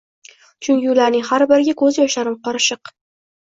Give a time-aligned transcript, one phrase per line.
[0.67, 2.95] Chunki ularning har biriga ko`z yoshlarim qorishiq